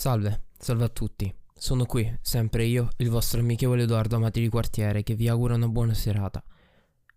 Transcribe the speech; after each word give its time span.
Salve, 0.00 0.44
salve 0.58 0.84
a 0.84 0.88
tutti. 0.88 1.30
Sono 1.52 1.84
qui, 1.84 2.10
sempre 2.22 2.64
io, 2.64 2.88
il 2.96 3.10
vostro 3.10 3.40
amichevole 3.40 3.82
Edoardo 3.82 4.16
Amati 4.16 4.40
di 4.40 4.48
Quartiere, 4.48 5.02
che 5.02 5.14
vi 5.14 5.28
augura 5.28 5.56
una 5.56 5.68
buona 5.68 5.92
serata. 5.92 6.42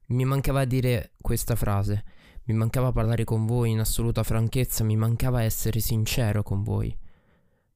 Mi 0.08 0.26
mancava 0.26 0.66
dire 0.66 1.14
questa 1.22 1.56
frase, 1.56 2.04
mi 2.44 2.54
mancava 2.54 2.92
parlare 2.92 3.24
con 3.24 3.46
voi 3.46 3.72
in 3.72 3.80
assoluta 3.80 4.24
franchezza, 4.24 4.84
mi 4.84 4.98
mancava 4.98 5.44
essere 5.44 5.80
sincero 5.80 6.44
con 6.44 6.62
voi. 6.62 6.94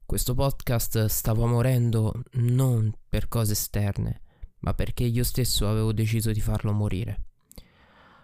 Questo 0.05 0.33
podcast 0.33 1.05
stava 1.05 1.45
morendo 1.45 2.23
non 2.31 2.93
per 3.07 3.29
cose 3.29 3.53
esterne, 3.53 4.21
ma 4.59 4.73
perché 4.73 5.05
io 5.05 5.23
stesso 5.23 5.69
avevo 5.69 5.93
deciso 5.93 6.33
di 6.33 6.41
farlo 6.41 6.73
morire. 6.73 7.27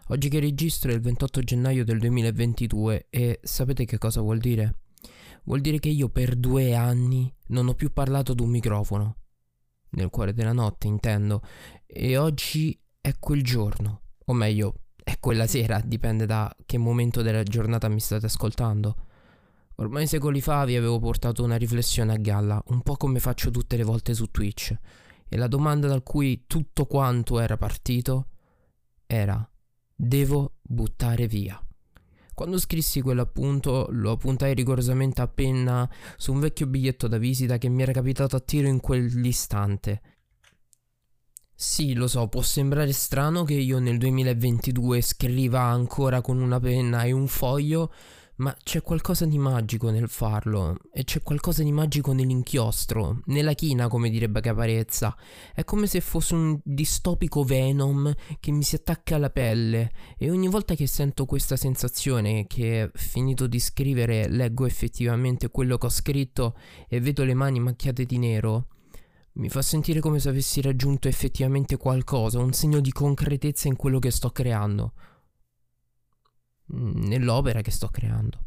Oggi 0.07 0.27
che 0.27 0.41
registro 0.41 0.91
è 0.91 0.95
il 0.95 0.99
28 0.99 1.43
gennaio 1.43 1.85
del 1.85 1.99
2022 1.99 3.07
e 3.09 3.39
sapete 3.41 3.85
che 3.85 3.97
cosa 3.97 4.19
vuol 4.19 4.39
dire? 4.39 4.79
Vuol 5.43 5.61
dire 5.61 5.79
che 5.79 5.89
io 5.89 6.09
per 6.09 6.35
due 6.35 6.75
anni 6.75 7.33
non 7.47 7.67
ho 7.67 7.73
più 7.73 7.91
parlato 7.91 8.31
ad 8.31 8.39
un 8.39 8.49
microfono. 8.49 9.17
Nel 9.91 10.09
cuore 10.09 10.33
della 10.33 10.53
notte, 10.53 10.87
intendo. 10.87 11.41
E 11.85 12.17
oggi 12.17 12.79
è 12.99 13.13
quel 13.19 13.43
giorno. 13.43 14.01
O 14.25 14.33
meglio, 14.33 14.81
è 15.03 15.19
quella 15.19 15.47
sera, 15.47 15.81
dipende 15.81 16.25
da 16.25 16.53
che 16.65 16.77
momento 16.77 17.21
della 17.21 17.43
giornata 17.43 17.87
mi 17.89 17.99
state 17.99 18.25
ascoltando. 18.25 18.95
Ormai 19.75 20.07
secoli 20.07 20.39
fa 20.41 20.65
vi 20.65 20.75
avevo 20.75 20.99
portato 20.99 21.43
una 21.43 21.55
riflessione 21.55 22.13
a 22.13 22.17
galla, 22.17 22.63
un 22.67 22.81
po' 22.81 22.95
come 22.95 23.19
faccio 23.19 23.51
tutte 23.51 23.75
le 23.75 23.83
volte 23.83 24.13
su 24.13 24.27
Twitch. 24.27 24.75
E 25.27 25.37
la 25.37 25.47
domanda 25.47 25.87
da 25.87 25.99
cui 26.01 26.45
tutto 26.47 26.85
quanto 26.85 27.39
era 27.39 27.57
partito 27.57 28.27
era: 29.05 29.47
devo 29.95 30.57
buttare 30.61 31.27
via. 31.27 31.62
Quando 32.33 32.57
scrissi 32.57 33.01
quell'appunto 33.01 33.87
lo 33.91 34.11
appuntai 34.11 34.53
rigorosamente 34.53 35.21
a 35.21 35.27
penna 35.27 35.89
su 36.17 36.33
un 36.33 36.39
vecchio 36.39 36.65
biglietto 36.65 37.07
da 37.07 37.17
visita 37.17 37.57
che 37.57 37.69
mi 37.69 37.83
era 37.83 37.91
capitato 37.91 38.35
a 38.35 38.39
tiro 38.39 38.67
in 38.67 38.79
quell'istante. 38.79 40.01
Sì, 41.55 41.93
lo 41.93 42.07
so, 42.07 42.27
può 42.27 42.41
sembrare 42.41 42.91
strano 42.91 43.43
che 43.43 43.53
io 43.53 43.79
nel 43.79 43.97
2022 43.97 45.01
scriva 45.01 45.61
ancora 45.61 46.21
con 46.21 46.41
una 46.41 46.59
penna 46.59 47.03
e 47.03 47.11
un 47.11 47.27
foglio 47.27 47.93
ma 48.43 48.53
c'è 48.61 48.81
qualcosa 48.81 49.25
di 49.25 49.37
magico 49.37 49.89
nel 49.89 50.09
farlo 50.09 50.75
e 50.91 51.05
c'è 51.05 51.23
qualcosa 51.23 51.63
di 51.63 51.71
magico 51.71 52.11
nell'inchiostro, 52.11 53.21
nella 53.27 53.53
china 53.53 53.87
come 53.87 54.09
direbbe 54.09 54.41
Caparezza. 54.41 55.15
È 55.53 55.63
come 55.63 55.87
se 55.87 56.01
fosse 56.01 56.33
un 56.33 56.59
distopico 56.61 57.45
Venom 57.45 58.13
che 58.41 58.51
mi 58.51 58.63
si 58.63 58.75
attacca 58.75 59.15
alla 59.15 59.29
pelle 59.29 59.91
e 60.17 60.29
ogni 60.29 60.49
volta 60.49 60.75
che 60.75 60.87
sento 60.87 61.25
questa 61.25 61.55
sensazione 61.55 62.45
che 62.45 62.91
finito 62.93 63.47
di 63.47 63.59
scrivere 63.59 64.27
leggo 64.27 64.65
effettivamente 64.65 65.49
quello 65.49 65.77
che 65.77 65.85
ho 65.85 65.89
scritto 65.89 66.57
e 66.89 66.99
vedo 66.99 67.23
le 67.23 67.35
mani 67.35 67.61
macchiate 67.61 68.03
di 68.03 68.17
nero, 68.17 68.67
mi 69.35 69.47
fa 69.47 69.61
sentire 69.61 70.01
come 70.01 70.19
se 70.19 70.27
avessi 70.27 70.59
raggiunto 70.59 71.07
effettivamente 71.07 71.77
qualcosa, 71.77 72.39
un 72.39 72.51
segno 72.51 72.81
di 72.81 72.91
concretezza 72.91 73.69
in 73.69 73.77
quello 73.77 73.99
che 73.99 74.11
sto 74.11 74.31
creando. 74.31 74.91
Mm, 76.71 77.03
nell'opera 77.03 77.61
che 77.61 77.71
sto 77.71 77.87
creando. 77.87 78.45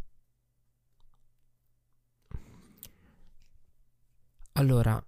Allora, 4.52 5.04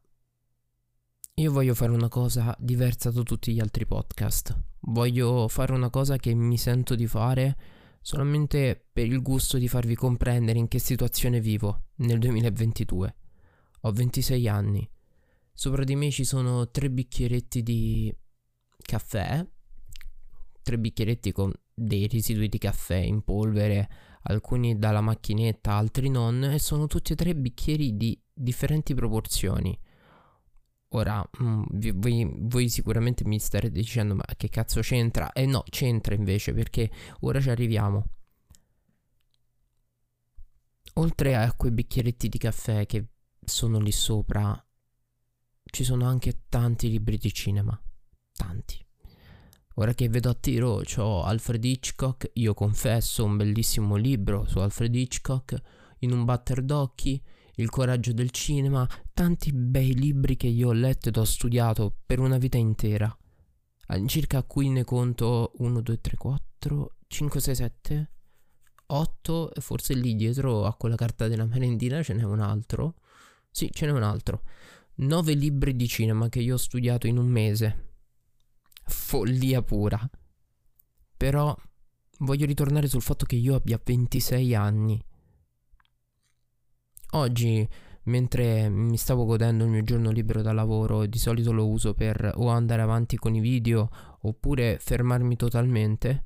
io 1.34 1.52
voglio 1.52 1.74
fare 1.74 1.92
una 1.92 2.08
cosa 2.08 2.54
diversa 2.58 3.10
da 3.10 3.22
tutti 3.22 3.52
gli 3.52 3.60
altri 3.60 3.86
podcast. 3.86 4.56
Voglio 4.80 5.48
fare 5.48 5.72
una 5.72 5.88
cosa 5.88 6.16
che 6.16 6.34
mi 6.34 6.58
sento 6.58 6.94
di 6.94 7.06
fare 7.06 7.56
solamente 8.00 8.88
per 8.92 9.06
il 9.06 9.22
gusto 9.22 9.56
di 9.56 9.68
farvi 9.68 9.94
comprendere 9.94 10.58
in 10.58 10.68
che 10.68 10.78
situazione 10.78 11.40
vivo 11.40 11.90
nel 11.96 12.18
2022. 12.18 13.14
Ho 13.82 13.92
26 13.92 14.48
anni. 14.48 14.90
Sopra 15.52 15.84
di 15.84 15.96
me 15.96 16.10
ci 16.10 16.24
sono 16.24 16.70
tre 16.70 16.90
bicchieretti 16.90 17.62
di 17.62 18.14
caffè, 18.76 19.46
tre 20.62 20.78
bicchieretti 20.78 21.32
con 21.32 21.52
dei 21.78 22.08
residui 22.08 22.48
di 22.48 22.58
caffè 22.58 22.96
in 22.96 23.22
polvere, 23.22 23.88
alcuni 24.22 24.78
dalla 24.78 25.00
macchinetta, 25.00 25.72
altri 25.72 26.08
non, 26.08 26.44
e 26.44 26.58
sono 26.58 26.86
tutti 26.86 27.12
e 27.12 27.16
tre 27.16 27.34
bicchieri 27.34 27.96
di 27.96 28.20
differenti 28.32 28.94
proporzioni. 28.94 29.78
Ora, 30.92 31.22
mm, 31.42 31.64
voi, 31.96 32.30
voi, 32.40 32.68
sicuramente 32.68 33.24
mi 33.24 33.38
starete 33.38 33.74
dicendo, 33.78 34.14
ma 34.14 34.24
che 34.36 34.48
cazzo 34.48 34.80
c'entra? 34.80 35.32
E 35.32 35.42
eh 35.42 35.46
no, 35.46 35.62
c'entra 35.68 36.14
invece, 36.14 36.54
perché 36.54 36.90
ora 37.20 37.40
ci 37.40 37.50
arriviamo. 37.50 38.06
Oltre 40.94 41.36
a 41.36 41.52
quei 41.54 41.72
bicchieretti 41.72 42.28
di 42.28 42.38
caffè 42.38 42.86
che 42.86 43.06
sono 43.44 43.78
lì 43.78 43.92
sopra, 43.92 44.66
ci 45.64 45.84
sono 45.84 46.06
anche 46.06 46.44
tanti 46.48 46.88
libri 46.90 47.18
di 47.18 47.32
cinema. 47.32 47.80
Tanti. 48.32 48.87
Ora 49.80 49.94
che 49.94 50.08
vedo 50.08 50.30
a 50.30 50.34
tiro 50.34 50.82
ho 50.96 51.22
Alfred 51.22 51.64
Hitchcock, 51.64 52.30
io 52.34 52.52
confesso 52.52 53.24
un 53.24 53.36
bellissimo 53.36 53.94
libro 53.94 54.44
su 54.48 54.58
Alfred 54.58 54.92
Hitchcock, 54.92 55.56
in 56.00 56.10
un 56.10 56.24
batter 56.24 56.62
d'occhi, 56.62 57.22
Il 57.54 57.70
coraggio 57.70 58.12
del 58.12 58.30
cinema, 58.30 58.88
tanti 59.12 59.52
bei 59.52 59.94
libri 59.94 60.36
che 60.36 60.48
io 60.48 60.68
ho 60.68 60.72
letto 60.72 61.08
ed 61.08 61.16
ho 61.16 61.24
studiato 61.24 61.94
per 62.04 62.18
una 62.18 62.38
vita 62.38 62.56
intera. 62.56 63.16
All'incirca 63.86 64.38
a 64.38 64.42
cui 64.42 64.68
ne 64.68 64.82
conto 64.82 65.52
1, 65.58 65.80
2, 65.80 66.00
3, 66.00 66.16
4, 66.16 66.96
5, 67.06 67.40
6, 67.40 67.54
7, 67.54 68.10
8 68.86 69.54
e 69.54 69.60
forse 69.60 69.94
lì 69.94 70.16
dietro 70.16 70.64
a 70.64 70.74
quella 70.74 70.96
carta 70.96 71.28
della 71.28 71.46
merendina 71.46 72.02
ce 72.02 72.14
n'è 72.14 72.24
un 72.24 72.40
altro. 72.40 72.96
Sì, 73.50 73.70
ce 73.72 73.86
n'è 73.86 73.92
un 73.92 74.02
altro. 74.02 74.42
9 74.96 75.34
libri 75.34 75.76
di 75.76 75.86
cinema 75.86 76.28
che 76.28 76.40
io 76.40 76.54
ho 76.54 76.58
studiato 76.58 77.06
in 77.06 77.16
un 77.16 77.28
mese 77.28 77.87
follia 78.88 79.62
pura. 79.62 80.08
Però 81.16 81.56
voglio 82.18 82.46
ritornare 82.46 82.88
sul 82.88 83.02
fatto 83.02 83.24
che 83.24 83.36
io 83.36 83.54
abbia 83.54 83.80
26 83.82 84.54
anni. 84.54 85.02
Oggi, 87.12 87.66
mentre 88.04 88.68
mi 88.68 88.96
stavo 88.96 89.24
godendo 89.24 89.64
il 89.64 89.70
mio 89.70 89.82
giorno 89.82 90.10
libero 90.10 90.42
da 90.42 90.52
lavoro, 90.52 91.06
di 91.06 91.18
solito 91.18 91.52
lo 91.52 91.66
uso 91.68 91.94
per 91.94 92.32
o 92.36 92.48
andare 92.48 92.82
avanti 92.82 93.16
con 93.16 93.34
i 93.34 93.40
video 93.40 93.88
oppure 94.22 94.78
fermarmi 94.80 95.36
totalmente, 95.36 96.24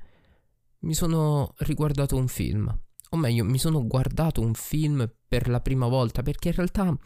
mi 0.81 0.95
sono 0.95 1.55
riguardato 1.59 2.17
un 2.17 2.29
film. 2.29 2.81
O 3.11 3.17
meglio, 3.17 3.45
mi 3.45 3.59
sono 3.59 3.87
guardato 3.87 4.41
un 4.41 4.55
film 4.55 5.09
per 5.29 5.49
la 5.49 5.61
prima 5.61 5.87
volta 5.87 6.23
perché 6.23 6.49
in 6.49 6.55
realtà 6.55 6.97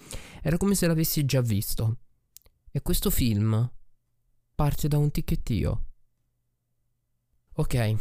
era 0.40 0.56
come 0.56 0.74
se 0.74 0.86
l'avessi 0.86 1.24
già 1.24 1.40
visto. 1.40 1.98
E 2.70 2.80
questo 2.80 3.10
film 3.10 3.70
parte 4.56 4.88
da 4.88 4.96
un 4.96 5.10
ticchettio. 5.10 5.84
Ok, 7.56 7.94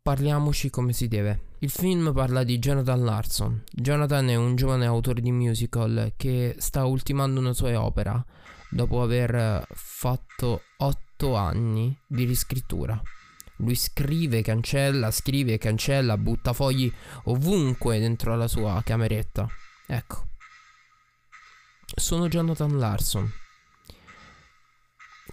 parliamoci 0.00 0.70
come 0.70 0.94
si 0.94 1.08
deve. 1.08 1.52
Il 1.58 1.68
film 1.68 2.10
parla 2.14 2.42
di 2.42 2.58
Jonathan 2.58 3.04
Larson. 3.04 3.64
Jonathan 3.70 4.30
è 4.30 4.34
un 4.34 4.56
giovane 4.56 4.86
autore 4.86 5.20
di 5.20 5.30
musical 5.30 6.14
che 6.16 6.56
sta 6.58 6.86
ultimando 6.86 7.38
una 7.38 7.52
sua 7.52 7.78
opera 7.82 8.24
dopo 8.70 9.02
aver 9.02 9.66
fatto 9.74 10.62
otto 10.78 11.34
anni 11.34 11.94
di 12.06 12.24
riscrittura. 12.24 13.00
Lui 13.58 13.74
scrive, 13.74 14.40
cancella, 14.40 15.10
scrive, 15.10 15.58
cancella, 15.58 16.16
butta 16.16 16.54
fogli 16.54 16.90
ovunque 17.24 17.98
dentro 17.98 18.34
la 18.36 18.48
sua 18.48 18.80
cameretta. 18.82 19.46
Ecco. 19.86 20.28
Sono 21.94 22.26
Jonathan 22.28 22.78
Larson 22.78 23.42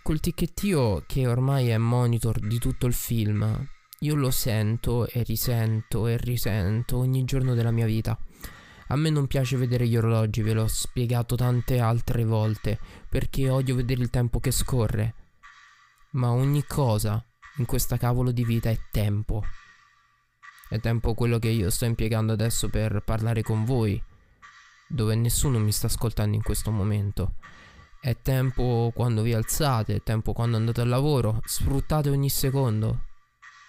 quel 0.04 0.20
ticchettio 0.20 1.04
che 1.06 1.28
ormai 1.28 1.70
è 1.70 1.78
monitor 1.78 2.40
di 2.40 2.58
tutto 2.58 2.88
il 2.88 2.94
film, 2.94 3.68
io 4.00 4.16
lo 4.16 4.32
sento 4.32 5.08
e 5.08 5.22
risento 5.24 6.08
e 6.08 6.18
risento 6.18 6.98
ogni 6.98 7.24
giorno 7.24 7.54
della 7.54 7.72
mia 7.72 7.86
vita. 7.86 8.18
A 8.88 8.96
me 8.96 9.10
non 9.10 9.28
piace 9.28 9.58
vedere 9.58 9.88
gli 9.88 9.96
orologi, 9.96 10.42
ve 10.42 10.54
l'ho 10.54 10.68
spiegato 10.68 11.36
tante 11.36 11.80
altre 11.80 12.26
volte, 12.26 12.80
perché 13.10 13.50
odio 13.50 13.76
vedere 13.76 14.02
il 14.02 14.10
tempo 14.10 14.40
che 14.40 14.52
scorre. 14.52 15.14
Ma 16.12 16.32
ogni 16.32 16.66
cosa 16.66 17.24
in 17.58 17.66
questa 17.66 17.98
cavolo 17.98 18.32
di 18.32 18.44
vita 18.44 18.70
è 18.70 18.78
tempo. 18.92 19.44
È 20.68 20.80
tempo 20.80 21.14
quello 21.14 21.38
che 21.38 21.50
io 21.50 21.70
sto 21.70 21.86
impiegando 21.86 22.34
adesso 22.34 22.70
per 22.70 23.04
parlare 23.06 23.44
con 23.44 23.66
voi, 23.66 24.02
dove 24.88 25.16
nessuno 25.16 25.60
mi 25.60 25.72
sta 25.72 25.88
ascoltando 25.88 26.36
in 26.36 26.42
questo 26.42 26.72
momento. 26.72 27.36
È 28.04 28.18
tempo 28.20 28.92
quando 28.96 29.22
vi 29.22 29.32
alzate, 29.32 29.98
è 29.98 30.02
tempo 30.02 30.34
quando 30.34 30.58
andate 30.58 30.82
al 30.82 30.88
lavoro. 30.88 31.40
Sfruttate 31.46 32.10
ogni 32.10 32.32
secondo. 32.32 33.04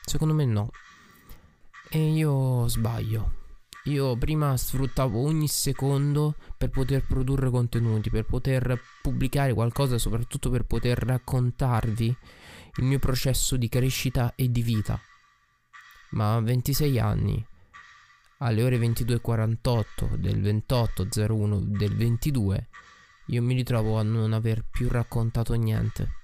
Secondo 0.03 0.33
me 0.33 0.47
no. 0.47 0.71
E 1.91 2.13
io 2.15 2.67
sbaglio. 2.67 3.41
Io 3.85 4.17
prima 4.17 4.57
sfruttavo 4.57 5.21
ogni 5.21 5.49
secondo 5.49 6.35
per 6.57 6.71
poter 6.71 7.05
produrre 7.05 7.51
contenuti, 7.51 8.09
per 8.09 8.25
poter 8.25 8.81
pubblicare 9.03 9.53
qualcosa, 9.53 9.99
soprattutto 9.99 10.49
per 10.49 10.65
poter 10.65 10.97
raccontarvi 10.97 12.17
il 12.77 12.85
mio 12.85 12.99
processo 12.99 13.59
di 13.59 13.69
crescita 13.69 14.33
e 14.35 14.51
di 14.51 14.63
vita. 14.63 14.99
Ma 16.13 16.37
a 16.37 16.41
26 16.41 16.99
anni, 16.99 17.47
alle 18.39 18.63
ore 18.63 18.79
22.48 18.79 20.15
del 20.15 20.41
28.01 20.41 21.59
del 21.59 21.95
22 21.95 22.69
io 23.33 23.41
mi 23.41 23.55
ritrovo 23.55 23.99
a 23.99 24.03
non 24.03 24.35
aver 24.35 24.63
più 24.63 24.91
raccontato 24.91 25.55
niente. 25.55 26.17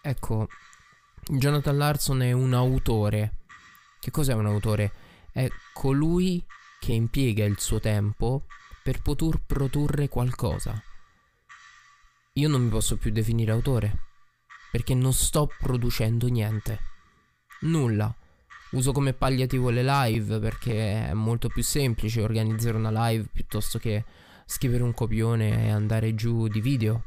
Ecco, 0.00 0.48
Jonathan 1.26 1.76
Larson 1.76 2.22
è 2.22 2.32
un 2.32 2.54
autore. 2.54 3.40
Che 4.00 4.10
cos'è 4.10 4.32
un 4.32 4.46
autore? 4.46 4.90
È 5.30 5.46
colui 5.74 6.42
che 6.80 6.92
impiega 6.92 7.44
il 7.44 7.60
suo 7.60 7.78
tempo 7.78 8.46
per 8.82 9.02
poter 9.02 9.42
produrre 9.44 10.08
qualcosa. 10.08 10.82
Io 12.34 12.48
non 12.48 12.62
mi 12.62 12.70
posso 12.70 12.96
più 12.96 13.10
definire 13.10 13.50
autore, 13.52 13.98
perché 14.70 14.94
non 14.94 15.12
sto 15.12 15.50
producendo 15.58 16.26
niente. 16.28 16.80
Nulla. 17.60 18.14
Uso 18.70 18.92
come 18.92 19.12
palliativo 19.12 19.68
le 19.68 19.82
live 19.82 20.38
perché 20.38 21.08
è 21.08 21.12
molto 21.12 21.48
più 21.48 21.62
semplice 21.62 22.22
organizzare 22.22 22.78
una 22.78 23.08
live 23.08 23.28
piuttosto 23.30 23.78
che 23.78 24.04
scrivere 24.48 24.82
un 24.82 24.94
copione 24.94 25.66
e 25.66 25.70
andare 25.70 26.14
giù 26.14 26.48
di 26.48 26.62
video. 26.62 27.04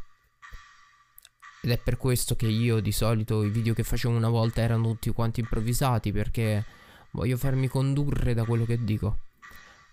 Ed 1.64 1.72
è 1.72 1.78
per 1.80 1.98
questo 1.98 2.36
che 2.36 2.46
io 2.46 2.80
di 2.80 2.92
solito 2.92 3.44
i 3.44 3.50
video 3.50 3.74
che 3.74 3.84
facevo 3.84 4.16
una 4.16 4.30
volta 4.30 4.62
erano 4.62 4.90
tutti 4.90 5.10
quanti 5.10 5.40
improvvisati 5.40 6.12
perché 6.12 6.64
voglio 7.12 7.38
farmi 7.38 7.68
condurre 7.68 8.36
da 8.36 8.46
quello 8.46 8.66
che 8.66 8.84
dico. 8.84 9.18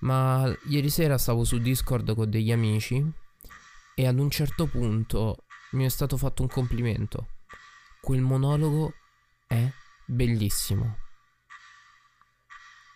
Ma 0.01 0.55
ieri 0.67 0.91
sera 0.91 1.17
stavo 1.17 1.43
su 1.45 1.59
Discord 1.59 2.15
con 2.15 2.29
degli 2.29 2.53
amici 2.53 3.03
e 3.95 4.07
ad 4.07 4.19
un 4.19 4.29
certo 4.29 4.67
punto 4.67 5.45
mi 5.73 5.85
è 5.85 5.89
stato 5.89 6.19
fatto 6.19 6.43
un 6.43 6.49
complimento. 6.49 7.29
Quel 8.01 8.21
monologo 8.21 8.93
è 9.47 9.67
bellissimo. 10.05 10.99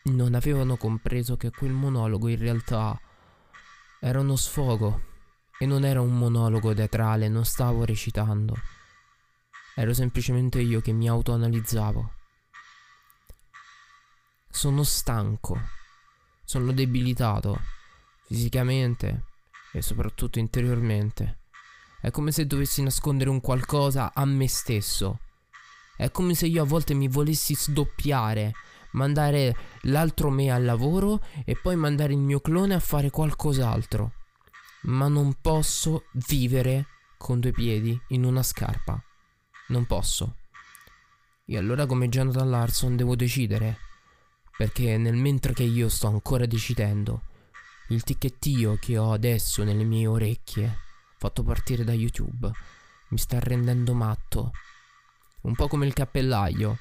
Non 0.04 0.34
avevano 0.34 0.76
compreso 0.76 1.38
che 1.38 1.50
quel 1.50 1.72
monologo 1.72 2.28
in 2.28 2.38
realtà 2.38 3.00
era 4.04 4.19
uno 4.19 4.34
sfogo 4.34 5.00
e 5.56 5.64
non 5.64 5.84
era 5.84 6.00
un 6.00 6.19
monologo 6.19 6.75
teatrale, 6.75 7.28
non 7.28 7.44
stavo 7.44 7.84
recitando. 7.84 8.56
Ero 9.76 9.94
semplicemente 9.94 10.60
io 10.60 10.81
che 10.81 10.90
mi 10.90 11.08
autoanalizzavo. 11.08 12.12
Sono 14.50 14.82
stanco, 14.82 15.56
sono 16.43 16.72
debilitato 16.72 17.60
fisicamente 18.26 19.26
e 19.72 19.82
soprattutto 19.82 20.40
interiormente. 20.40 21.43
È 22.00 22.10
come 22.10 22.32
se 22.32 22.44
dovessi 22.44 22.82
nascondere 22.82 23.31
un 23.31 23.40
qualcosa 23.40 24.12
a 24.12 24.25
me 24.25 24.49
stesso. 24.49 25.20
È 25.96 26.10
come 26.10 26.34
se 26.34 26.46
io 26.46 26.62
a 26.62 26.66
volte 26.66 26.93
mi 26.94 27.06
volessi 27.06 27.54
sdoppiare, 27.54 28.52
mandare 28.92 29.56
l'altro 29.82 30.30
me 30.30 30.50
al 30.50 30.64
lavoro 30.64 31.20
e 31.44 31.56
poi 31.56 31.76
mandare 31.76 32.12
il 32.12 32.18
mio 32.18 32.40
clone 32.40 32.74
a 32.74 32.80
fare 32.80 33.10
qualcos'altro. 33.10 34.12
Ma 34.82 35.08
non 35.08 35.36
posso 35.40 36.06
vivere 36.26 36.86
con 37.16 37.38
due 37.38 37.52
piedi 37.52 37.98
in 38.08 38.24
una 38.24 38.42
scarpa. 38.42 39.00
Non 39.68 39.86
posso. 39.86 40.36
E 41.44 41.56
allora 41.56 41.86
come 41.86 42.08
Jonathan 42.08 42.50
Larson 42.50 42.96
devo 42.96 43.14
decidere. 43.14 43.78
Perché 44.56 44.96
nel 44.96 45.16
mentre 45.16 45.52
che 45.52 45.62
io 45.62 45.88
sto 45.88 46.08
ancora 46.08 46.46
decidendo, 46.46 47.22
il 47.88 48.02
ticchettio 48.02 48.76
che 48.80 48.98
ho 48.98 49.12
adesso 49.12 49.64
nelle 49.64 49.84
mie 49.84 50.06
orecchie, 50.06 50.78
fatto 51.18 51.42
partire 51.42 51.84
da 51.84 51.92
YouTube, 51.92 52.50
mi 53.08 53.18
sta 53.18 53.38
rendendo 53.38 53.94
matto. 53.94 54.52
Un 55.42 55.54
po' 55.54 55.68
come 55.68 55.86
il 55.86 55.92
cappellaio 55.92 56.78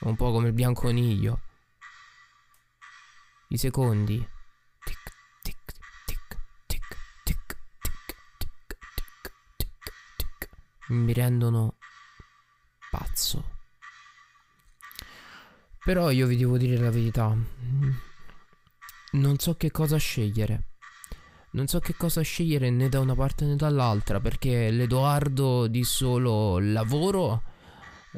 un 0.00 0.16
po' 0.16 0.32
come 0.32 0.48
il 0.48 0.54
bianconiglio. 0.54 1.40
I 3.48 3.58
secondi. 3.58 4.16
Tic, 4.84 4.98
tic, 5.42 5.56
tic, 6.06 6.06
tic, 6.06 6.38
tic, 6.66 6.96
tic, 7.24 7.56
tic, 8.38 8.78
tic, 9.08 9.28
tic, 9.56 9.92
tic, 10.16 10.50
mi 10.88 11.12
rendono 11.12 11.76
pazzo. 12.90 13.58
Però 15.84 16.10
io 16.10 16.26
vi 16.26 16.36
devo 16.36 16.56
dire 16.56 16.76
la 16.76 16.90
verità. 16.90 17.36
Non 19.12 19.38
so 19.38 19.54
che 19.56 19.70
cosa 19.70 19.96
scegliere. 19.96 20.68
Non 21.52 21.66
so 21.66 21.80
che 21.80 21.94
cosa 21.94 22.22
scegliere 22.22 22.70
né 22.70 22.88
da 22.88 23.00
una 23.00 23.14
parte 23.16 23.44
né 23.44 23.56
dall'altra 23.56 24.20
perché 24.20 24.70
l'Edoardo 24.70 25.66
di 25.66 25.82
solo 25.82 26.60
lavoro 26.60 27.42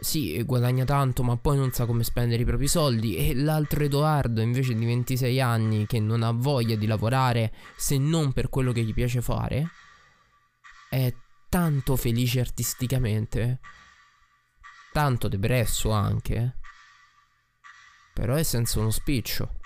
sì, 0.00 0.43
guadagna 0.44 0.85
tanto, 0.85 1.23
ma 1.23 1.37
poi 1.37 1.56
non 1.59 1.71
sa 1.73 1.85
come 1.85 2.03
spendere 2.03 2.43
i 2.43 2.47
propri 2.47 2.67
soldi. 2.67 3.17
E 3.17 3.35
l'altro 3.35 3.85
Edoardo, 3.85 4.41
invece 4.41 4.75
di 4.75 4.87
26 4.87 5.41
anni, 5.41 5.87
che 5.87 6.00
non 6.00 6.23
ha 6.23 6.31
voglia 6.31 6.77
di 6.77 6.87
lavorare 6.87 7.53
se 7.77 7.99
non 7.99 8.33
per 8.33 8.49
quello 8.49 8.73
che 8.73 8.83
gli 8.83 8.94
piace 8.94 9.21
fare, 9.21 9.69
è 10.89 11.12
tanto 11.49 11.97
felice 11.97 12.41
artisticamente, 12.41 13.61
tanto 14.93 15.29
depresso 15.29 15.91
anche, 15.91 16.56
però 18.15 18.35
è 18.35 18.43
senza 18.43 18.81
uno 18.81 18.91
spiccio. 18.91 19.61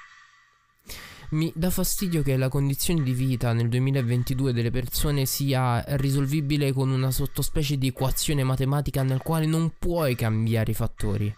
Mi 1.30 1.52
dà 1.56 1.70
fastidio 1.70 2.22
che 2.22 2.36
la 2.36 2.48
condizione 2.48 3.02
di 3.02 3.12
vita 3.12 3.52
nel 3.52 3.68
2022 3.68 4.52
delle 4.52 4.70
persone 4.70 5.26
sia 5.26 5.82
risolvibile 5.96 6.72
con 6.72 6.88
una 6.88 7.10
sottospecie 7.10 7.76
di 7.76 7.88
equazione 7.88 8.44
matematica 8.44 9.02
nel 9.02 9.20
quale 9.22 9.46
non 9.46 9.76
puoi 9.76 10.14
cambiare 10.14 10.70
i 10.70 10.74
fattori. 10.74 11.34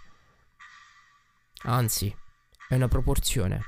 Anzi, 1.62 2.14
è 2.68 2.74
una 2.74 2.88
proporzione. 2.88 3.62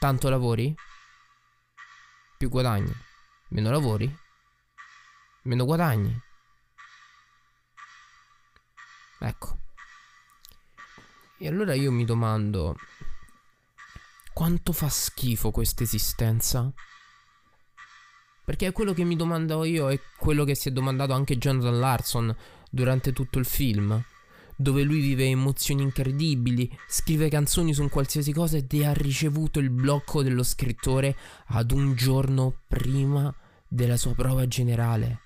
Tanto 0.00 0.28
lavori? 0.28 0.74
Più 2.36 2.48
guadagni. 2.48 2.92
Meno 3.50 3.70
lavori? 3.70 4.12
Meno 5.42 5.64
guadagni. 5.64 6.20
Ecco. 9.20 9.58
E 11.38 11.46
allora 11.46 11.74
io 11.74 11.92
mi 11.92 12.04
domando, 12.04 12.76
quanto 14.36 14.74
fa 14.74 14.90
schifo 14.90 15.50
questa 15.50 15.82
esistenza? 15.82 16.70
Perché 18.44 18.66
è 18.66 18.72
quello 18.72 18.92
che 18.92 19.02
mi 19.02 19.16
domando 19.16 19.64
io 19.64 19.88
e 19.88 19.98
quello 20.18 20.44
che 20.44 20.54
si 20.54 20.68
è 20.68 20.72
domandato 20.72 21.14
anche 21.14 21.38
Jonathan 21.38 21.78
Larson 21.78 22.36
durante 22.70 23.14
tutto 23.14 23.38
il 23.38 23.46
film, 23.46 23.98
dove 24.54 24.82
lui 24.82 25.00
vive 25.00 25.24
emozioni 25.24 25.80
incredibili, 25.80 26.70
scrive 26.86 27.30
canzoni 27.30 27.72
su 27.72 27.88
qualsiasi 27.88 28.34
cosa 28.34 28.58
ed 28.58 28.70
ha 28.84 28.92
ricevuto 28.92 29.58
il 29.58 29.70
blocco 29.70 30.22
dello 30.22 30.42
scrittore 30.42 31.16
ad 31.46 31.70
un 31.70 31.94
giorno 31.94 32.58
prima 32.68 33.34
della 33.66 33.96
sua 33.96 34.12
prova 34.14 34.46
generale. 34.46 35.25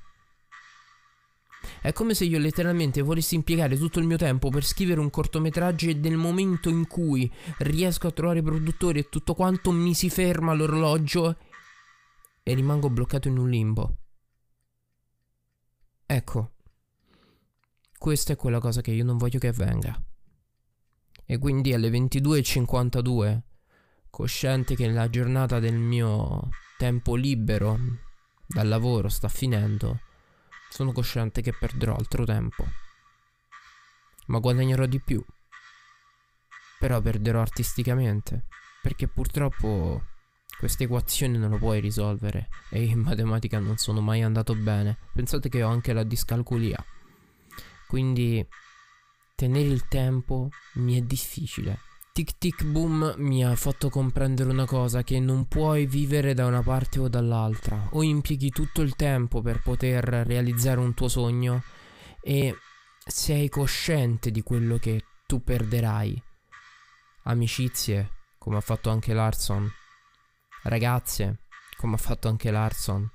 È 1.80 1.92
come 1.92 2.14
se 2.14 2.24
io 2.24 2.38
letteralmente 2.38 3.02
volessi 3.02 3.34
impiegare 3.34 3.76
tutto 3.76 3.98
il 3.98 4.06
mio 4.06 4.16
tempo 4.16 4.48
per 4.48 4.64
scrivere 4.64 5.00
un 5.00 5.10
cortometraggio 5.10 5.88
e 5.88 5.94
nel 5.94 6.16
momento 6.16 6.68
in 6.68 6.86
cui 6.86 7.30
riesco 7.58 8.06
a 8.06 8.10
trovare 8.10 8.40
i 8.40 8.42
produttori 8.42 8.98
e 8.98 9.08
tutto 9.08 9.34
quanto 9.34 9.70
mi 9.70 9.94
si 9.94 10.10
ferma 10.10 10.52
l'orologio 10.52 11.36
e 12.42 12.54
rimango 12.54 12.90
bloccato 12.90 13.28
in 13.28 13.38
un 13.38 13.48
limbo. 13.48 13.96
Ecco, 16.06 16.52
questa 17.96 18.32
è 18.32 18.36
quella 18.36 18.58
cosa 18.58 18.80
che 18.80 18.90
io 18.90 19.04
non 19.04 19.16
voglio 19.16 19.38
che 19.38 19.48
avvenga. 19.48 20.02
E 21.24 21.38
quindi 21.38 21.72
alle 21.72 21.90
22.52, 21.90 23.40
cosciente 24.10 24.74
che 24.74 24.88
la 24.88 25.08
giornata 25.08 25.60
del 25.60 25.78
mio 25.78 26.48
tempo 26.76 27.14
libero 27.14 27.78
dal 28.46 28.66
lavoro 28.66 29.08
sta 29.08 29.28
finendo, 29.28 30.00
sono 30.70 30.92
cosciente 30.92 31.42
che 31.42 31.52
perderò 31.52 31.94
altro 31.94 32.24
tempo. 32.24 32.64
Ma 34.26 34.38
guadagnerò 34.38 34.86
di 34.86 35.00
più. 35.00 35.22
Però 36.78 37.00
perderò 37.00 37.40
artisticamente. 37.40 38.46
Perché 38.80 39.08
purtroppo 39.08 40.02
questa 40.58 40.84
equazione 40.84 41.36
non 41.36 41.50
lo 41.50 41.58
puoi 41.58 41.80
risolvere. 41.80 42.48
E 42.70 42.84
in 42.84 43.00
matematica 43.00 43.58
non 43.58 43.76
sono 43.76 44.00
mai 44.00 44.22
andato 44.22 44.54
bene. 44.54 44.96
Pensate 45.12 45.48
che 45.48 45.62
ho 45.62 45.68
anche 45.68 45.92
la 45.92 46.04
discalculia. 46.04 46.82
Quindi 47.86 48.46
tenere 49.34 49.68
il 49.68 49.88
tempo 49.88 50.48
mi 50.74 50.96
è 50.96 51.02
difficile. 51.02 51.80
Tic 52.20 52.36
Tic 52.36 52.64
Boom 52.64 53.14
mi 53.16 53.42
ha 53.42 53.56
fatto 53.56 53.88
comprendere 53.88 54.50
una 54.50 54.66
cosa 54.66 55.02
che 55.02 55.18
non 55.18 55.48
puoi 55.48 55.86
vivere 55.86 56.34
da 56.34 56.44
una 56.44 56.62
parte 56.62 56.98
o 56.98 57.08
dall'altra. 57.08 57.88
O 57.92 58.02
impieghi 58.02 58.50
tutto 58.50 58.82
il 58.82 58.94
tempo 58.94 59.40
per 59.40 59.62
poter 59.62 60.04
realizzare 60.04 60.80
un 60.80 60.92
tuo 60.92 61.08
sogno 61.08 61.62
e 62.20 62.54
sei 63.06 63.48
cosciente 63.48 64.30
di 64.30 64.42
quello 64.42 64.76
che 64.76 65.02
tu 65.26 65.42
perderai. 65.42 66.22
Amicizie, 67.22 68.10
come 68.36 68.58
ha 68.58 68.60
fatto 68.60 68.90
anche 68.90 69.14
Larson. 69.14 69.72
Ragazze, 70.64 71.38
come 71.78 71.94
ha 71.94 71.98
fatto 71.98 72.28
anche 72.28 72.50
Larson. 72.50 73.10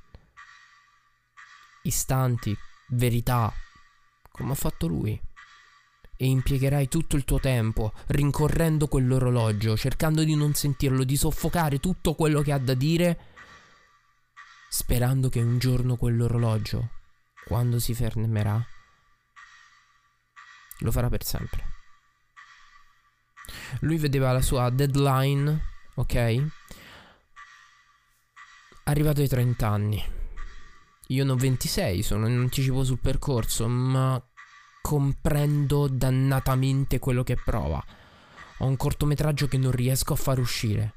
Istanti, 1.83 2.57
verità, 2.87 3.53
come 4.31 4.53
ha 4.53 4.55
fatto 4.55 4.87
lui. 4.87 5.21
E 6.17 6.25
impiegherai 6.27 6.87
tutto 6.87 7.15
il 7.15 7.25
tuo 7.25 7.39
tempo 7.39 7.93
rincorrendo 8.07 8.87
quell'orologio, 8.87 9.75
cercando 9.75 10.23
di 10.23 10.35
non 10.35 10.53
sentirlo, 10.53 11.03
di 11.03 11.17
soffocare 11.17 11.79
tutto 11.79 12.13
quello 12.13 12.41
che 12.41 12.51
ha 12.51 12.57
da 12.57 12.73
dire, 12.73 13.19
sperando 14.69 15.29
che 15.29 15.41
un 15.41 15.57
giorno 15.57 15.95
quell'orologio, 15.95 16.89
quando 17.45 17.79
si 17.79 17.93
fermerà, 17.93 18.65
lo 20.79 20.91
farà 20.91 21.09
per 21.09 21.23
sempre. 21.23 21.73
Lui 23.81 23.97
vedeva 23.97 24.31
la 24.31 24.41
sua 24.41 24.69
deadline, 24.69 25.61
ok? 25.95 26.45
Arrivato 28.85 29.21
ai 29.21 29.27
30 29.27 29.67
anni. 29.67 30.03
Io 31.09 31.23
ne 31.23 31.31
ho 31.31 31.35
26, 31.35 32.01
sono 32.01 32.27
in 32.27 32.37
anticipo 32.37 32.83
sul 32.83 32.99
percorso, 32.99 33.67
ma 33.67 34.21
comprendo 34.85 35.87
dannatamente 35.87 36.99
quello 36.99 37.23
che 37.23 37.35
prova. 37.43 37.83
Ho 38.59 38.67
un 38.67 38.77
cortometraggio 38.77 39.47
che 39.47 39.57
non 39.57 39.71
riesco 39.71 40.13
a 40.13 40.15
far 40.15 40.37
uscire. 40.37 40.93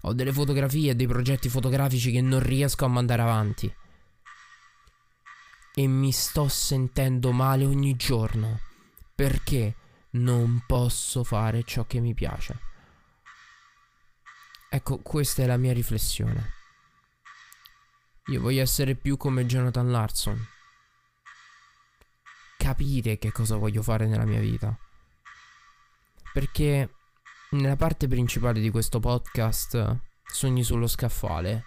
Ho 0.00 0.12
delle 0.12 0.32
fotografie 0.32 0.90
e 0.90 0.96
dei 0.96 1.06
progetti 1.06 1.48
fotografici 1.48 2.10
che 2.10 2.20
non 2.20 2.40
riesco 2.40 2.84
a 2.84 2.88
mandare 2.88 3.22
avanti. 3.22 3.72
E 5.72 5.86
mi 5.86 6.10
sto 6.10 6.48
sentendo 6.48 7.30
male 7.30 7.64
ogni 7.64 7.94
giorno. 7.94 8.58
Perché 9.14 9.76
non 10.10 10.64
posso 10.66 11.22
fare 11.22 11.62
ciò 11.62 11.86
che 11.86 12.00
mi 12.00 12.12
piace. 12.12 12.58
Ecco, 14.68 14.98
questa 14.98 15.44
è 15.44 15.46
la 15.46 15.58
mia 15.58 15.72
riflessione. 15.72 16.54
Io 18.32 18.40
voglio 18.40 18.62
essere 18.62 18.96
più 18.96 19.16
come 19.16 19.46
Jonathan 19.46 19.92
Larson 19.92 20.53
capire 22.64 23.18
che 23.18 23.30
cosa 23.30 23.56
voglio 23.56 23.82
fare 23.82 24.06
nella 24.06 24.24
mia 24.24 24.40
vita. 24.40 24.74
Perché 26.32 26.94
nella 27.50 27.76
parte 27.76 28.08
principale 28.08 28.58
di 28.58 28.70
questo 28.70 29.00
podcast, 29.00 29.98
Sogni 30.24 30.64
sullo 30.64 30.86
scaffale, 30.86 31.64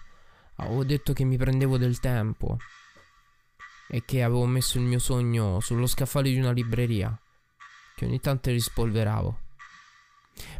avevo 0.56 0.82
detto 0.82 1.12
che 1.12 1.22
mi 1.22 1.36
prendevo 1.36 1.78
del 1.78 2.00
tempo 2.00 2.56
e 3.86 4.02
che 4.04 4.24
avevo 4.24 4.44
messo 4.46 4.78
il 4.78 4.84
mio 4.84 4.98
sogno 4.98 5.60
sullo 5.60 5.86
scaffale 5.86 6.30
di 6.30 6.38
una 6.38 6.50
libreria, 6.50 7.16
che 7.94 8.04
ogni 8.04 8.18
tanto 8.18 8.50
rispolveravo. 8.50 9.38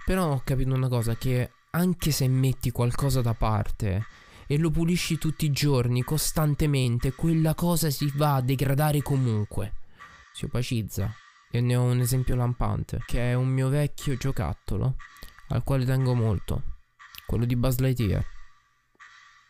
Però 0.04 0.30
ho 0.30 0.42
capito 0.44 0.72
una 0.72 0.88
cosa, 0.88 1.16
che 1.16 1.50
anche 1.70 2.12
se 2.12 2.28
metti 2.28 2.70
qualcosa 2.70 3.22
da 3.22 3.34
parte 3.34 4.06
e 4.46 4.56
lo 4.56 4.70
pulisci 4.70 5.18
tutti 5.18 5.46
i 5.46 5.50
giorni, 5.50 6.04
costantemente, 6.04 7.12
quella 7.12 7.56
cosa 7.56 7.90
si 7.90 8.08
va 8.14 8.36
a 8.36 8.40
degradare 8.40 9.02
comunque 9.02 9.77
si 10.38 10.44
opacizza. 10.44 11.12
E 11.50 11.60
ne 11.60 11.74
ho 11.74 11.82
un 11.82 11.98
esempio 11.98 12.36
lampante, 12.36 13.02
che 13.06 13.30
è 13.30 13.34
un 13.34 13.48
mio 13.48 13.68
vecchio 13.68 14.16
giocattolo, 14.16 14.96
al 15.48 15.64
quale 15.64 15.84
tengo 15.84 16.14
molto, 16.14 16.76
quello 17.26 17.44
di 17.44 17.56
Buzz 17.56 17.78
Lightyear. 17.78 18.24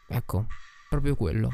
Ecco, 0.06 0.46
proprio 0.88 1.14
quello. 1.14 1.52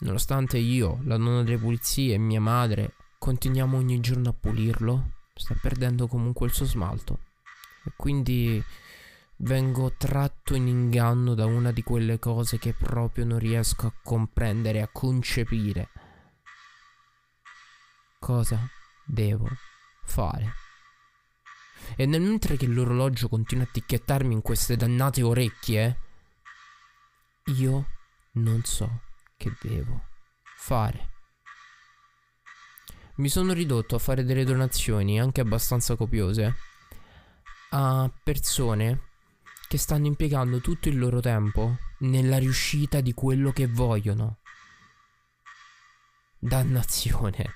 Nonostante 0.00 0.58
io, 0.58 0.98
la 1.04 1.16
nonna 1.16 1.42
delle 1.42 1.56
pulizie 1.56 2.14
e 2.14 2.18
mia 2.18 2.40
madre 2.40 2.96
continuiamo 3.18 3.78
ogni 3.78 4.00
giorno 4.00 4.30
a 4.30 4.34
pulirlo, 4.34 5.12
sta 5.34 5.56
perdendo 5.58 6.06
comunque 6.06 6.46
il 6.46 6.52
suo 6.52 6.66
smalto. 6.66 7.20
E 7.86 7.92
quindi 7.96 8.62
vengo 9.36 9.94
tratto 9.96 10.54
in 10.54 10.66
inganno 10.66 11.34
da 11.34 11.46
una 11.46 11.70
di 11.70 11.82
quelle 11.82 12.18
cose 12.18 12.58
che 12.58 12.74
proprio 12.74 13.24
non 13.24 13.38
riesco 13.38 13.86
a 13.86 13.92
comprendere, 14.02 14.82
a 14.82 14.88
concepire 14.92 15.88
cosa 18.24 18.66
devo 19.04 19.46
fare. 20.06 20.54
E 21.94 22.06
nel 22.06 22.22
mentre 22.22 22.56
che 22.56 22.66
l'orologio 22.66 23.28
continua 23.28 23.64
a 23.64 23.68
ticchettarmi 23.70 24.32
in 24.32 24.40
queste 24.40 24.76
dannate 24.76 25.20
orecchie, 25.22 25.98
io 27.56 27.86
non 28.32 28.62
so 28.64 29.02
che 29.36 29.52
devo 29.60 30.02
fare. 30.56 31.10
Mi 33.16 33.28
sono 33.28 33.52
ridotto 33.52 33.94
a 33.94 33.98
fare 33.98 34.24
delle 34.24 34.44
donazioni, 34.44 35.20
anche 35.20 35.42
abbastanza 35.42 35.94
copiose, 35.94 36.54
a 37.72 38.10
persone 38.22 39.10
che 39.68 39.76
stanno 39.76 40.06
impiegando 40.06 40.60
tutto 40.62 40.88
il 40.88 40.98
loro 40.98 41.20
tempo 41.20 41.76
nella 41.98 42.38
riuscita 42.38 43.02
di 43.02 43.12
quello 43.12 43.52
che 43.52 43.66
vogliono. 43.66 44.38
Dannazione. 46.38 47.52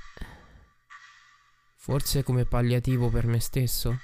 Forse 1.89 2.23
come 2.23 2.45
palliativo 2.45 3.09
per 3.09 3.25
me 3.25 3.41
stesso? 3.41 3.99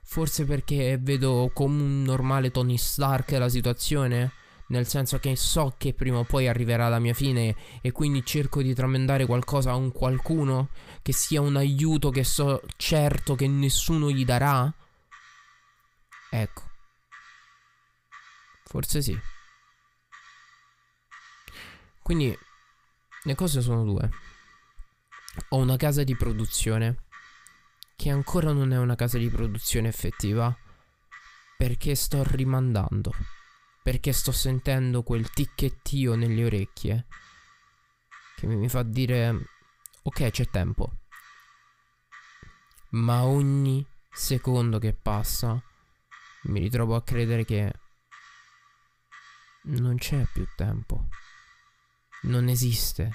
Forse 0.00 0.44
perché 0.44 0.96
vedo 0.96 1.50
come 1.52 1.82
un 1.82 2.02
normale 2.04 2.52
Tony 2.52 2.76
Stark 2.76 3.32
la 3.32 3.48
situazione? 3.48 4.30
Nel 4.68 4.86
senso 4.86 5.18
che 5.18 5.34
so 5.34 5.74
che 5.76 5.92
prima 5.92 6.18
o 6.18 6.24
poi 6.24 6.46
arriverà 6.46 6.88
la 6.88 7.00
mia 7.00 7.12
fine 7.12 7.56
e 7.80 7.90
quindi 7.90 8.24
cerco 8.24 8.62
di 8.62 8.72
tramandare 8.74 9.26
qualcosa 9.26 9.72
a 9.72 9.74
un 9.74 9.90
qualcuno 9.90 10.68
che 11.02 11.12
sia 11.12 11.40
un 11.40 11.56
aiuto 11.56 12.10
che 12.10 12.22
so 12.22 12.62
certo 12.76 13.34
che 13.34 13.48
nessuno 13.48 14.08
gli 14.08 14.24
darà? 14.24 14.72
Ecco. 16.30 16.62
Forse 18.66 19.02
sì. 19.02 19.18
Quindi 22.00 22.38
le 23.24 23.34
cose 23.34 23.60
sono 23.60 23.82
due. 23.82 24.29
Ho 25.50 25.58
una 25.58 25.76
casa 25.76 26.02
di 26.02 26.16
produzione 26.16 27.04
che 27.96 28.10
ancora 28.10 28.52
non 28.52 28.72
è 28.72 28.78
una 28.78 28.96
casa 28.96 29.18
di 29.18 29.28
produzione 29.28 29.88
effettiva 29.88 30.56
perché 31.56 31.94
sto 31.94 32.24
rimandando, 32.24 33.12
perché 33.82 34.12
sto 34.12 34.32
sentendo 34.32 35.02
quel 35.02 35.30
ticchettio 35.30 36.14
nelle 36.14 36.44
orecchie 36.44 37.06
che 38.36 38.46
mi 38.46 38.68
fa 38.68 38.82
dire 38.82 39.34
ok 40.02 40.30
c'è 40.30 40.48
tempo. 40.48 41.00
Ma 42.90 43.24
ogni 43.24 43.86
secondo 44.10 44.78
che 44.78 44.94
passa 44.94 45.62
mi 46.44 46.58
ritrovo 46.58 46.96
a 46.96 47.02
credere 47.02 47.44
che 47.44 47.72
non 49.64 49.96
c'è 49.96 50.26
più 50.32 50.46
tempo. 50.56 51.08
Non 52.22 52.48
esiste 52.48 53.12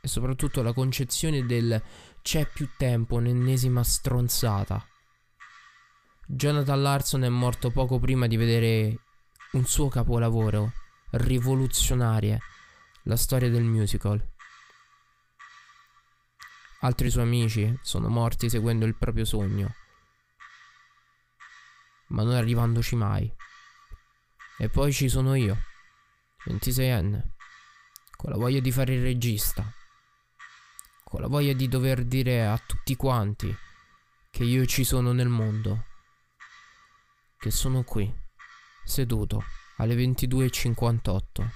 e 0.00 0.08
soprattutto 0.08 0.62
la 0.62 0.72
concezione 0.72 1.44
del 1.44 1.82
c'è 2.22 2.46
più 2.46 2.68
tempo, 2.76 3.16
un'ennesima 3.16 3.82
stronzata. 3.82 4.86
Jonathan 6.26 6.82
Larson 6.82 7.24
è 7.24 7.28
morto 7.28 7.70
poco 7.70 7.98
prima 7.98 8.26
di 8.26 8.36
vedere 8.36 8.98
un 9.52 9.64
suo 9.64 9.88
capolavoro, 9.88 10.72
rivoluzionaria, 11.12 12.38
la 13.04 13.16
storia 13.16 13.48
del 13.48 13.62
musical. 13.62 14.22
Altri 16.80 17.10
suoi 17.10 17.24
amici 17.24 17.78
sono 17.82 18.08
morti 18.08 18.50
seguendo 18.50 18.84
il 18.84 18.94
proprio 18.94 19.24
sogno, 19.24 19.74
ma 22.08 22.22
non 22.22 22.34
arrivandoci 22.34 22.94
mai. 22.94 23.32
E 24.58 24.68
poi 24.68 24.92
ci 24.92 25.08
sono 25.08 25.34
io, 25.34 25.56
26enne, 26.44 27.22
con 28.16 28.30
la 28.30 28.36
voglia 28.36 28.60
di 28.60 28.70
fare 28.70 28.94
il 28.94 29.02
regista 29.02 29.72
con 31.08 31.22
la 31.22 31.26
voglia 31.26 31.54
di 31.54 31.68
dover 31.68 32.04
dire 32.04 32.46
a 32.46 32.58
tutti 32.58 32.94
quanti 32.94 33.56
che 34.30 34.44
io 34.44 34.66
ci 34.66 34.84
sono 34.84 35.12
nel 35.12 35.30
mondo, 35.30 35.86
che 37.38 37.50
sono 37.50 37.82
qui, 37.82 38.14
seduto 38.84 39.42
alle 39.78 39.94
22.58, 39.94 41.48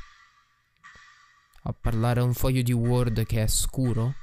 a 1.65 1.73
parlare 1.75 2.21
a 2.21 2.23
un 2.23 2.33
foglio 2.33 2.63
di 2.63 2.73
Word 2.73 3.27
che 3.27 3.43
è 3.43 3.47
scuro, 3.47 4.15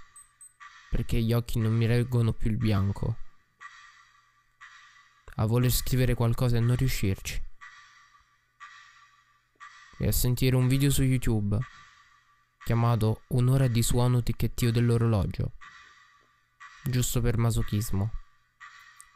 perché 0.90 1.22
gli 1.22 1.32
occhi 1.32 1.60
non 1.60 1.76
mi 1.76 1.86
reggono 1.86 2.34
più 2.34 2.50
il 2.50 2.58
bianco, 2.58 3.18
a 5.36 5.46
voler 5.46 5.70
scrivere 5.70 6.16
qualcosa 6.16 6.58
e 6.58 6.60
non 6.60 6.76
riuscirci, 6.76 7.40
e 10.00 10.08
a 10.08 10.12
sentire 10.12 10.56
un 10.56 10.68
video 10.68 10.90
su 10.90 11.04
YouTube 11.04 11.60
chiamato 12.64 13.22
Un'ora 13.30 13.68
di 13.68 13.82
suono 13.82 14.22
ticchettio 14.22 14.72
dell'orologio, 14.72 15.54
giusto 16.84 17.22
per 17.22 17.38
masochismo, 17.38 18.12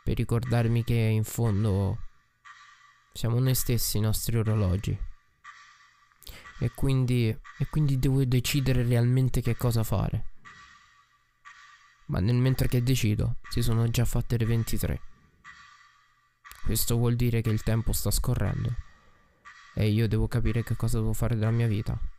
per 0.04 0.16
ricordarmi 0.18 0.84
che 0.84 0.94
in 0.94 1.24
fondo 1.24 1.98
siamo 3.14 3.40
noi 3.40 3.56
stessi 3.56 3.98
i 3.98 4.02
nostri 4.02 4.38
orologi. 4.38 4.98
E 6.60 6.72
quindi, 6.74 7.28
e 7.28 7.68
quindi 7.70 8.00
devo 8.00 8.24
decidere 8.26 8.84
realmente 8.84 9.42
che 9.42 9.56
cosa 9.56 9.84
fare. 9.84 10.32
Ma 12.08 12.20
nel 12.20 12.36
mentre 12.36 12.68
che 12.68 12.84
decido, 12.84 13.38
si 13.50 13.62
sono 13.62 13.90
già 13.90 14.06
fatte 14.06 14.38
le 14.38 14.46
23. 14.46 15.02
Questo 16.66 16.96
vuol 16.96 17.16
dire 17.16 17.42
che 17.42 17.50
il 17.50 17.64
tempo 17.64 17.92
sta 17.92 18.12
scorrendo. 18.12 18.74
E 19.76 19.88
io 19.90 20.08
devo 20.08 20.28
capire 20.28 20.64
che 20.64 20.76
cosa 20.76 21.00
devo 21.00 21.14
fare 21.14 21.36
della 21.36 21.52
mia 21.52 21.68
vita 21.68 22.13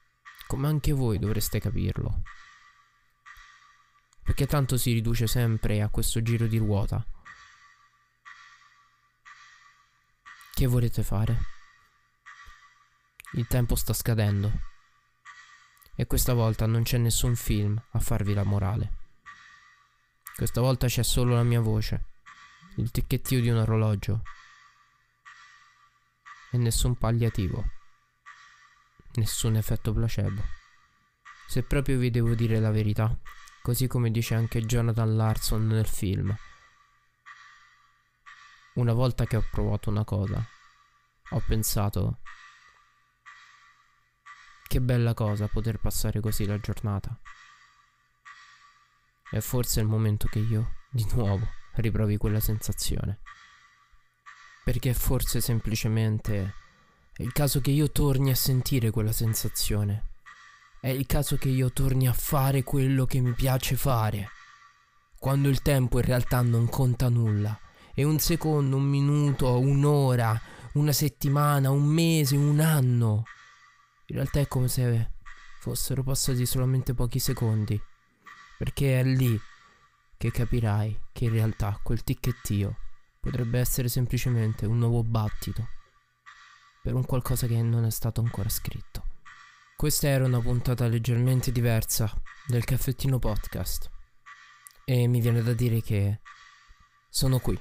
come 0.54 0.68
anche 0.68 0.92
voi 0.92 1.18
dovreste 1.18 1.58
capirlo. 1.58 2.23
Perché 4.23 4.46
tanto 4.46 4.76
si 4.76 4.92
riduce 4.92 5.26
sempre 5.26 5.82
a 5.82 5.88
questo 5.88 6.23
giro 6.23 6.46
di 6.46 6.58
ruota. 6.58 7.04
Che 10.54 10.66
volete 10.68 11.02
fare? 11.02 11.38
Il 13.32 13.49
tempo 13.49 13.75
sta 13.75 13.92
scadendo. 13.92 14.52
E 15.96 16.06
questa 16.06 16.34
volta 16.34 16.66
non 16.66 16.84
c'è 16.84 16.99
nessun 16.99 17.34
film 17.34 17.76
a 17.90 17.99
farvi 17.99 18.32
la 18.32 18.44
morale. 18.44 18.92
Questa 20.37 20.61
volta 20.61 20.87
c'è 20.87 21.02
solo 21.02 21.34
la 21.34 21.42
mia 21.42 21.61
voce, 21.61 22.04
il 22.76 22.92
ticchettio 22.92 23.40
di 23.40 23.49
un 23.49 23.56
orologio 23.56 24.23
e 26.52 26.58
nessun 26.58 26.96
palliativo, 26.96 27.64
nessun 29.14 29.56
effetto 29.56 29.92
placebo. 29.92 30.42
Se 31.47 31.62
proprio 31.62 31.99
vi 31.99 32.11
devo 32.11 32.35
dire 32.35 32.59
la 32.59 32.71
verità, 32.71 33.16
così 33.62 33.87
come 33.87 34.11
dice 34.11 34.35
anche 34.35 34.64
Jonathan 34.64 35.16
Larson 35.16 35.66
nel 35.66 35.87
film. 35.87 36.35
Una 38.75 38.92
volta 38.92 39.25
che 39.25 39.37
ho 39.37 39.44
provato 39.50 39.90
una 39.90 40.04
cosa, 40.04 40.44
ho 41.30 41.42
pensato 41.47 42.21
che 44.66 44.80
bella 44.80 45.14
cosa 45.14 45.47
poter 45.47 45.78
passare 45.78 46.21
così 46.21 46.47
la 46.47 46.59
giornata. 46.59 47.16
E 49.30 49.40
forse 49.40 49.80
è 49.80 49.83
il 49.83 49.88
momento 49.88 50.26
che 50.28 50.40
io, 50.40 50.75
di 50.90 51.06
nuovo, 51.12 51.49
riprovi 51.75 52.16
quella 52.16 52.40
sensazione. 52.40 53.21
Perché 54.64 54.94
forse 54.94 55.40
semplicemente 55.40 56.54
è 57.16 57.23
il 57.23 57.33
caso 57.33 57.61
che 57.61 57.71
io 57.71 57.92
torni 57.92 58.33
a 58.33 58.35
sentire 58.35 58.90
quella 58.90 59.12
sensazione. 59.12 60.14
È 60.80 60.88
il 60.88 61.06
caso 61.06 61.37
che 61.37 61.49
io 61.49 61.71
torni 61.71 62.09
a 62.09 62.12
fare 62.12 62.64
quello 62.64 63.06
che 63.06 63.21
mi 63.21 63.35
piace 63.35 63.76
fare. 63.76 64.30
Quando 65.16 65.49
il 65.49 65.62
tempo 65.62 66.00
in 66.00 66.06
realtà 66.06 66.40
non 66.40 66.68
conta 66.68 67.09
nulla. 67.09 67.56
E 67.94 68.02
un 68.02 68.18
secondo, 68.18 68.78
un 68.78 68.87
minuto, 68.87 69.61
un'ora, 69.61 70.38
una 70.73 70.90
settimana, 70.90 71.71
un 71.71 71.85
mese, 71.85 72.35
un 72.35 72.59
anno. 72.59 73.23
In 74.06 74.16
realtà 74.16 74.40
è 74.40 74.49
come 74.49 74.66
se 74.66 75.12
fossero 75.61 76.02
passati 76.02 76.44
solamente 76.44 76.94
pochi 76.94 77.21
secondi. 77.21 77.80
Perché 78.59 78.99
è 78.99 79.04
lì 79.04 79.40
che 80.16 80.33
capirai 80.33 81.02
che 81.12 81.26
in 81.26 81.30
realtà 81.30 81.78
quel 81.80 82.02
ticchettio 82.02 82.76
potrebbe 83.21 83.61
essere 83.61 83.88
semplicemente 83.88 84.66
un 84.66 84.78
nuovo 84.78 85.04
battito 85.04 85.68
per 86.85 86.93
un 86.93 87.07
qualcosa 87.07 87.47
che 87.47 87.62
non 87.62 87.87
è 87.87 87.91
stato 87.91 88.21
ancora 88.21 88.50
scritto. 88.50 89.07
Questa 89.75 90.07
era 90.07 90.26
una 90.26 90.41
puntata 90.41 90.87
leggermente 90.87 91.50
diversa 91.50 92.12
del 92.47 92.64
caffettino 92.64 93.19
podcast 93.19 93.91
e 94.85 95.07
mi 95.07 95.23
viene 95.23 95.43
da 95.43 95.55
dire 95.55 95.81
che 95.81 96.21
sono 97.09 97.38
qui, 97.38 97.59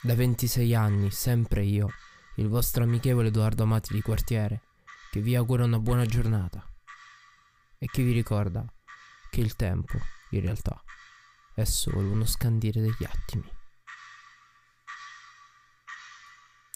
da 0.00 0.14
26 0.14 0.76
anni, 0.76 1.10
sempre 1.10 1.64
io, 1.64 1.90
il 2.36 2.46
vostro 2.46 2.84
amichevole 2.84 3.28
Edoardo 3.28 3.64
Amati 3.64 3.92
di 3.92 4.00
quartiere, 4.00 4.62
che 5.10 5.20
vi 5.20 5.34
augura 5.34 5.64
una 5.64 5.80
buona 5.80 6.06
giornata 6.06 6.64
e 7.78 7.86
che 7.86 8.04
vi 8.04 8.12
ricorda 8.12 8.64
che 9.28 9.40
il 9.40 9.56
tempo, 9.56 9.98
in 10.30 10.40
realtà, 10.40 10.80
è 11.52 11.64
solo 11.64 11.98
uno 11.98 12.24
scandire 12.24 12.80
degli 12.80 13.04
attimi. 13.04 13.50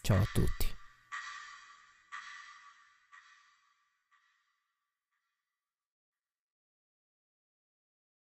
Ciao 0.03 0.21
a 0.21 0.27
tutti. 0.33 0.79